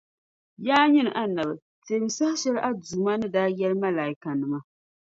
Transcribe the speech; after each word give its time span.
Yaa 0.67 0.85
nyini 0.91 1.11
Annabi! 1.23 1.55
Teemi 1.85 2.09
saha 2.17 2.35
shεli 2.41 2.59
a 2.59 2.69
Duuma 2.73 3.13
ni 3.17 3.27
daa 3.33 3.49
yεli 3.57 3.75
Malaaikanima. 3.81 4.59